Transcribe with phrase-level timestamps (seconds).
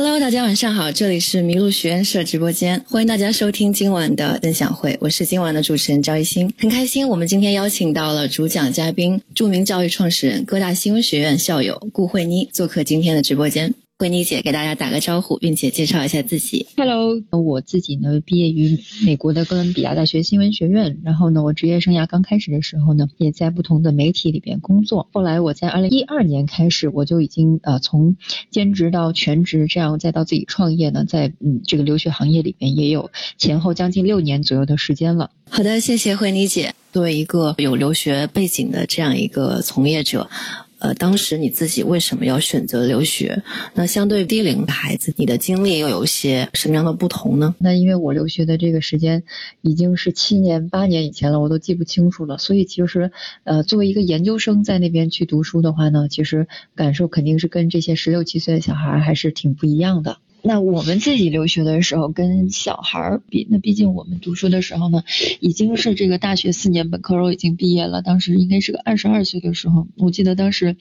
[0.00, 13.74] Hello，大家晚上好，这里是麋鹿学院社直播间，欢迎大家收听今晚的分享会，我是今晚的主持人赵一新，很开心我们今天邀请到了主讲嘉宾，著名教育创始人、各大新闻学院校友顾慧妮做客今天的直播间。
[14.00, 16.64] 慧妮姐给大家打个招呼，并且介绍一下自己。
[16.76, 28.16] Hello，我自己呢毕业于美国的哥伦比亚大学新闻学院，然后呢我职业生涯刚开始的时候呢也在不同的媒体里边工作，后来我在二零一二年开始我就已经呃从
[28.52, 35.32] 兼职到全职，这样再到自己创业呢，在嗯这个留学行业里边也有前后将近六年左右的时间了。
[35.50, 36.72] 好的，谢谢慧妮姐。
[36.92, 40.30] 作为一个有留学背景的这样一个从业者。
[40.78, 43.42] 呃，当时你自己为什么要选择留学？
[43.74, 47.54] 那相对低龄的孩子，你的经历又有些什么样的不同呢？
[47.58, 49.24] 那因为我留学的这个时间
[49.60, 52.38] 已经是七年、八年以前了，我都记不清楚了。
[52.38, 53.10] 所以其实，
[53.44, 60.18] 呃，作为一个研究生在那边去读书的话呢，其实感受肯定是跟这些十六七岁的小孩还是挺不一样的。
[60.42, 65.02] 那我们自己留学的时候跟小孩儿比，那毕竟我们读书的时候呢，
[65.40, 70.76] 已经是这个大学四年本科都已经毕业了，当时应该是个二十二岁的时候，我记得当时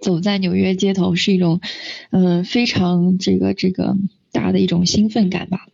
[0.00, 1.60] 走在纽约街头是一种，
[2.10, 3.96] 嗯，非常这个这个
[4.32, 5.68] 大的一种兴奋感吧。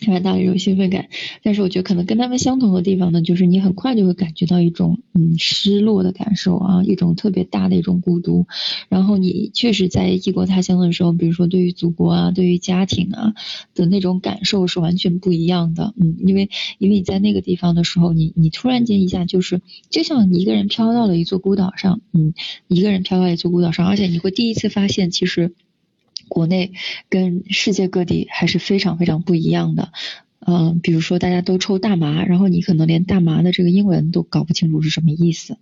[0.00, 1.08] 非常大的一种兴奋感，
[1.42, 8.46] 但是我觉得可能跟他们相同的地方呢，就是你很快就会感觉到一种嗯失落的感受啊，一种特别大的一种孤独。
[8.88, 13.34] 然后你确实在异国他乡的时候，比如说对于祖国啊，对于家庭啊
[13.74, 15.92] 的那种感受是完全不一样的。
[16.00, 16.48] 嗯，因为
[16.78, 22.32] 因为你在那个地方的时候，你你突然间一下就是就像一个人飘到了一座孤岛上，嗯，
[22.68, 25.52] 一个人飘到一座孤岛上，而且你会第一次发现其实。
[26.30, 26.72] 国内
[27.10, 29.92] 跟世界各地还是非常非常不一样的，
[30.46, 35.58] 嗯，比如说大家都抽大麻，然后你可能连大麻的这个英文都搞不清楚是什么意思。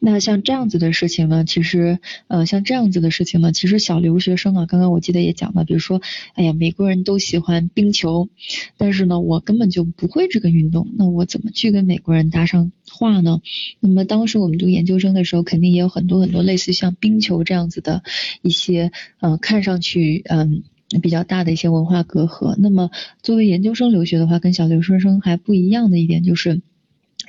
[0.00, 1.98] 那像这样子的事情呢，其实，
[2.28, 6.00] 呃，像这样子的事情呢，其实小留学生啊，刚刚我记得也讲了，比如说，
[6.34, 8.28] 哎呀，美国人都喜欢冰球，
[8.76, 13.40] 但是呢，我根本就不会这个运动，那我怎么去跟美国人搭上话呢？
[13.80, 18.04] 那么当时我们读研究生的时候，肯定也有很多很多类似像冰球这样子的
[18.40, 20.62] 一些，嗯，看上去，嗯，
[21.02, 22.54] 比较大的一些文化隔阂。
[22.56, 26.60] 那么作为研究生留学的话，跟小留学生还不一样的一点就是。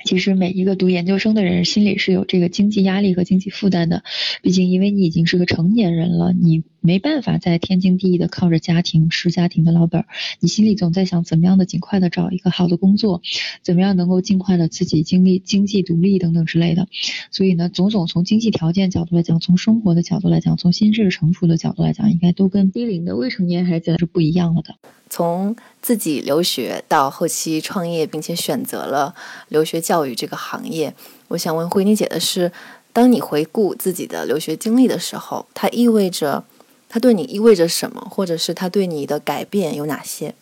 [0.04, 4.02] 其实每一个读研究生的人心里是有这个经济压力和经济负担的，
[4.42, 10.06] 毕竟因为你已经是个成年人了，你没办法再天经地义的靠着家庭吃家庭的老本儿，
[10.40, 13.20] 你心里总在想怎么样的尽快的找一个好的工作，
[13.62, 16.88] 怎么样能够尽快的自己经历经济独立等等之类的。
[17.30, 24.74] 所以呢，总总从经济条件角度来讲，从生活的角度来讲，从心智成熟的角度来讲，应该都跟低龄的未成年孩子是不一样了的。
[25.12, 29.12] 从自己留学到后期创业，并且选择了
[29.48, 30.94] 留学教育这个行业，
[31.26, 32.52] 我想问慧妮姐的是：
[32.92, 36.44] 当你回顾自己的留学经历的时候，它意味着，
[36.88, 40.32] 它对你意味着什么，或者是它对你的改变有哪些？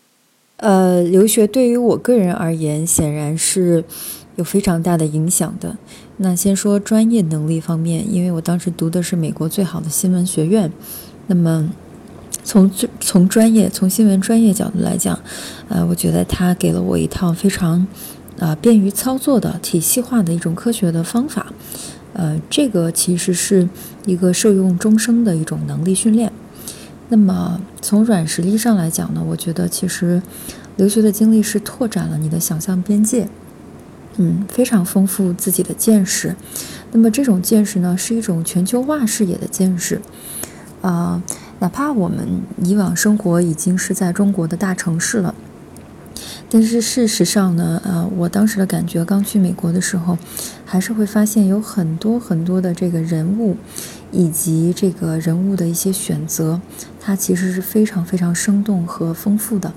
[0.58, 3.82] 呃，留学对于我个人而言，显然是
[4.36, 5.78] 有非常大的影响的。
[6.18, 10.70] 那先说专业能力方面，因为我当时读的是美国最好的新闻学院，
[11.28, 11.70] 那么。
[12.44, 15.18] 从最从专业从新闻专业角度来讲，
[15.68, 17.86] 呃，我觉得他给了我一套非常
[18.38, 21.52] 啊便于操作的体系化的一种科学的方法，
[22.12, 23.68] 呃，这个其实是
[24.06, 26.32] 一个受用终生的一种能力训练。
[27.08, 30.22] 那么从软实力上来讲呢，我觉得其实
[30.76, 33.28] 留学的经历是拓展了你的想象边界，
[34.16, 36.36] 嗯，非常丰富自己的见识。
[36.92, 40.00] 那么这种见识呢，是一种全球化视野的见识，
[40.82, 41.22] 啊。
[41.60, 42.24] 哪怕我们
[42.62, 45.34] 以往生活已经是在中国的大城市了，
[46.50, 50.16] 但是事实上呢，呃，我当时的感觉，刚去美国的时候，
[50.64, 53.56] 还是会发现有很多很多的这个人物，
[54.10, 56.60] 以及这个人物的一些选择，
[56.98, 59.74] 它其实是非常非常生动和丰富的。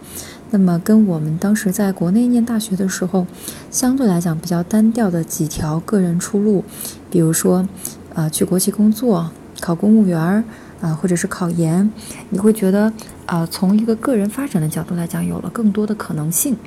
[0.51, 3.27] 那么跟我们当时在国内念大学的时候，
[3.69, 6.63] 相对来讲比较单调的几条个人出路，
[7.09, 7.67] 比如说，
[8.13, 10.43] 呃，去国企工作，考公务员儿。
[10.81, 11.91] 啊，或者是考研，
[12.31, 12.91] 你会觉得
[13.31, 16.57] 啊，从一个个人发展的角度来讲，有了更多的可能性。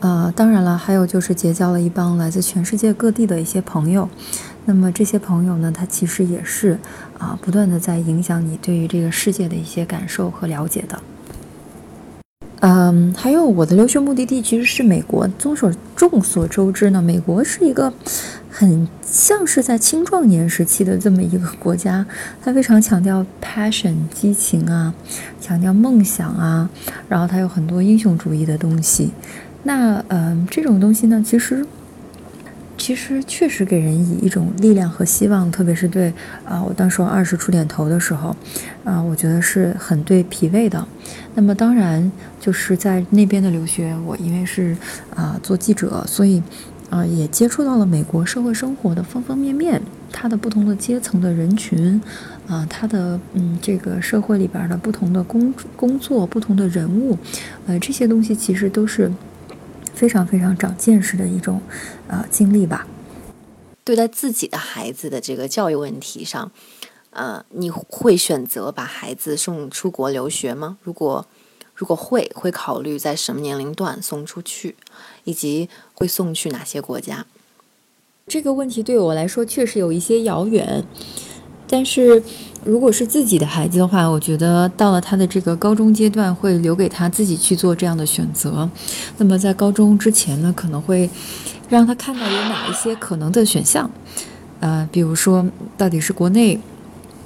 [0.00, 4.08] 呃，当然了，还有就是结交了一帮来自全世界各地的一些朋友。
[4.64, 6.80] 那么这些朋友呢，他其实也是
[7.18, 11.00] 啊，不断的在影响你对于这个世界的一些感受和了解的。
[12.60, 15.28] 嗯，还有我的留学目的地其实是美国。
[15.38, 17.92] 众所众所周知呢，美国是一个。
[18.50, 22.04] 很像是在青壮年时期的这么一个国家，
[22.42, 24.92] 它非常强调 passion 激情啊，
[25.40, 26.68] 强调梦想啊，
[27.08, 29.12] 然后它有很多英雄主义的东西。
[29.62, 31.64] 那嗯，这种东西呢，其实
[32.88, 36.10] 其实确实给人以一种力量和希望，特别是对
[36.42, 38.34] 啊，我当时二十出点头的时候，
[38.82, 40.88] 啊，我觉得是很对脾胃的。
[41.34, 44.74] 那么当然就是在那边的留学，我因为是
[45.14, 46.42] 啊做记者，所以
[46.88, 52.00] 啊也接触到了美国社会生活的方方面面，它的不同的阶层的人群，
[52.46, 57.18] 啊，它的嗯这个社会里边的不同的工工作、不同的人物，
[57.66, 59.12] 呃，这些东西其实都是。
[59.98, 61.60] 非常非常长见识的一种，
[62.06, 62.86] 呃，经历吧。
[63.82, 66.52] 对待自己的孩子的这个教育问题上，
[67.10, 70.78] 呃，你会选择把孩子送出国留学吗？
[70.84, 71.26] 如果
[71.74, 74.76] 如果会，会考虑在什么年龄段送出去，
[75.24, 77.26] 以及会送去哪些国家？
[78.28, 80.84] 这个问题对我来说确实有一些遥远，
[81.68, 82.22] 但是。
[82.68, 88.68] 如果是自己的孩子的话，我觉得到了他的这个高中阶段，会留给他自己去做这样的选择。
[89.16, 91.08] 那么在高中之前呢，可能会
[91.70, 93.90] 让他看到有哪一些可能的选项，
[94.60, 95.46] 呃，比如说
[95.78, 96.60] 到底是国内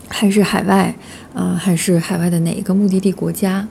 [0.07, 0.95] 还是海外，
[1.35, 3.67] 啊，还是海外的哪一个目的地国家？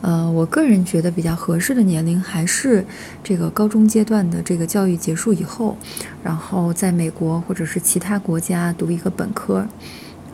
[0.00, 2.82] 呃，我个人觉得比较合适的年龄还是
[3.22, 5.76] 这个高中阶段的这个教育结束以后，
[6.22, 9.66] 然后在美国或者是其他国家读一个本科。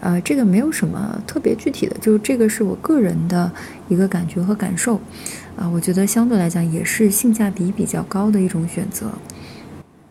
[0.01, 3.53] 呃，这个没有什么特别具体的，就是这个是我个人的
[3.89, 4.99] 一个感觉和感受，
[5.57, 9.11] 啊，我觉得相对来讲也是性价比比较高的一种选择。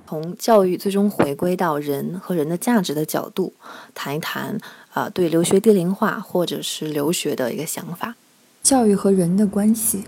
[0.08, 3.54] 从教育最终回归到人和人的价值的角度，
[3.96, 4.58] 谈一谈
[4.94, 8.16] 啊，对留学低龄化或者是留学的一个想法。
[8.62, 10.04] 教育和人的关系，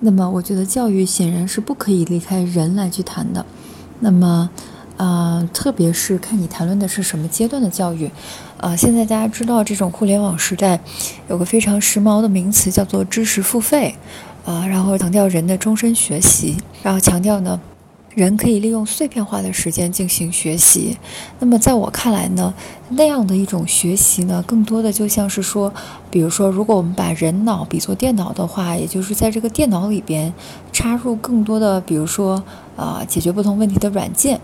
[0.00, 3.46] 那么我觉得教育显然是不可以离开人来去谈的。
[4.00, 4.50] 那么。
[4.98, 8.08] 呃，特别是看你谈论的是什么阶段的教育，
[8.62, 10.78] 呃，现在大家知道这种互联网时代，
[11.28, 13.92] 有个非常时髦的名词叫做知识付费，
[14.44, 17.60] 啊，然后强调人的终身学习，然后强调呢，
[18.14, 20.96] 人可以利用碎片化的时间进行学习。
[21.40, 22.54] 那么在我看来呢，
[22.90, 25.74] 那样的一种学习呢，更多的就像是说，
[26.08, 30.32] 比如说，如果我们把人脑比作电脑的话，也就是在这个电脑里边
[30.72, 32.40] 插入更多的，比如说，
[32.76, 34.40] 啊，解决不同问题的软件。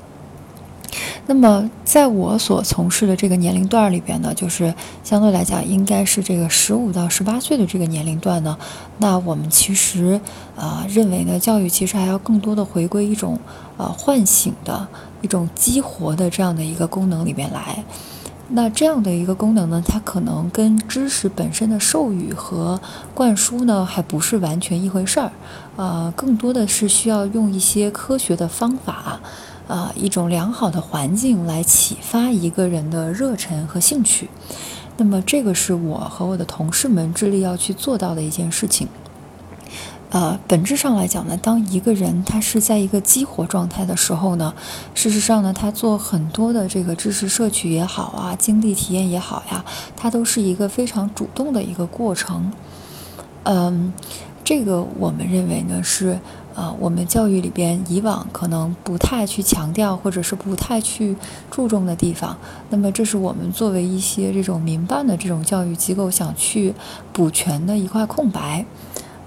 [1.31, 8.57] 那么，在我所从事的这个年龄段里边呢，就是相对来讲，应该是这个十五到十八岁的这个年龄段呢。
[8.97, 10.19] 那我们其实
[10.57, 13.39] 啊，认为呢，教育其实还要更多的回归一种
[13.77, 14.89] 呃唤醒的
[15.21, 17.85] 一种激活的这样的一个功能里边来。
[18.49, 22.81] 那这样的一个功能呢，它可能跟知识本身的授予和
[23.13, 25.31] 灌输呢，还不是完全一回事儿。
[25.77, 29.21] 呃，更多的是需要用一些科学的方法。
[29.69, 34.29] 啊，一种良好的环境来启发一个人的热忱和兴趣，
[34.97, 38.89] 那么这个是我和我的同事们致力要去做到的一件事情。
[40.11, 44.55] 呃，本质上来讲呢，当一个人他是在一个激活状态的时候呢，
[44.95, 49.63] 事实上呢，他做很多的这个知识摄取也好啊，经历体验也好呀，
[49.95, 52.51] 它都是一个非常主动的一个过程。
[53.43, 53.93] 嗯，
[54.49, 56.19] 这个我们认为呢是。
[56.55, 61.15] 啊，我们教育里边以往可能不太去强调，或者是不太去
[61.53, 62.37] 注重的地方，
[62.71, 66.75] 那么这是我们作为一些这种民办的这种教育机构想去
[67.13, 68.67] 补全的一块空白。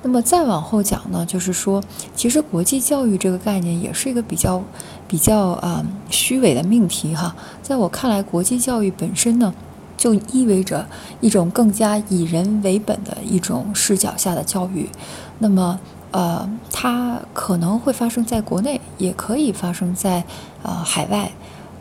[0.01, 1.81] 那么再往后讲呢，就是说，
[2.13, 4.61] 其实国际教育这个概念也是一个比较
[5.07, 7.33] 比较啊虚伪的命题哈。
[7.63, 9.53] 在我看来，国际教育本身呢，
[10.01, 10.87] 就意味着
[11.19, 14.89] 一种更加以人为本的一种视角下的教育。
[15.37, 15.79] 那么。
[16.13, 20.25] 呃，它可能会发生在国内，也可以发生在
[20.61, 21.31] 呃海外。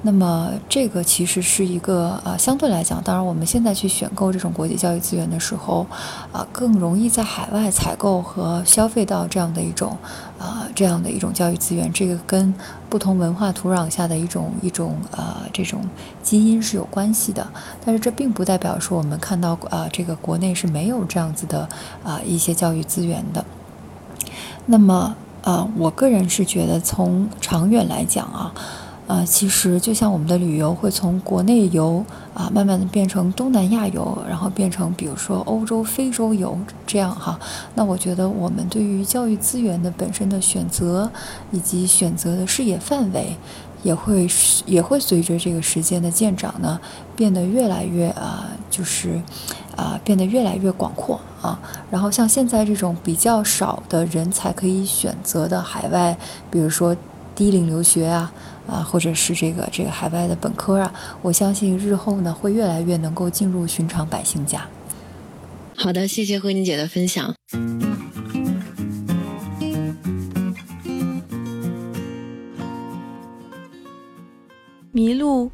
[0.03, 5.87] 那么这个其实是一个呃相对来讲，当然我们现在去选购这种国际教育资源的时候，
[6.33, 9.97] 啊更容易在海外采购和消费到这样的一种
[10.39, 11.93] 啊这样的一种教育资源。
[11.93, 12.55] 这个跟
[12.89, 15.83] 不同文化土壤下的一种一种呃这种
[16.23, 17.47] 基因是有关系的。
[17.85, 21.69] 但是这并不代表说我们看到啊这个国内是没有这样子的
[22.03, 23.45] 啊一些教育资源的。
[24.67, 28.55] 那么，呃，我个人是觉得，从长远来讲啊，
[29.11, 37.37] 呃，其实就像我们的旅游会从国内游啊，慢慢的变成东南亚游，然后变成比如说欧洲、非洲游这样哈。
[37.75, 41.11] 那我觉得，我们对于教育资源的本身的选择，
[41.51, 43.35] 以及选择的视野范围，
[43.83, 44.29] 也会
[44.65, 46.81] 也会随着这个时间的渐长呢，
[47.17, 49.21] 变得越来越啊，就是。
[49.77, 51.59] 啊，变得越来越广阔啊。
[51.91, 56.17] 然后像现在这种比较少的人才可以选择的海外，
[56.51, 56.95] 比如说
[57.35, 58.31] 低龄留学啊，
[58.71, 64.67] 啊，或者是这个这个海外的本科啊，我相信日后呢会越来越能够进入寻常百姓家。
[65.77, 67.35] 好的，谢谢慧妮姐的分享。
[74.93, 75.51] 迷路，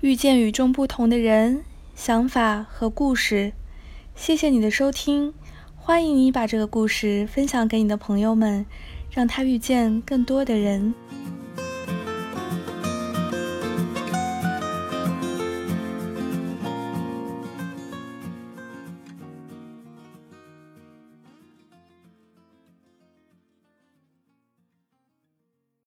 [0.00, 1.62] 遇见与众不同的人、
[1.94, 3.52] 想法和故事。
[4.16, 5.32] 谢谢你的收听，
[5.76, 8.66] 欢迎你把这个故事分享给你的朋友们，
[9.10, 10.92] 让他遇见更多的人。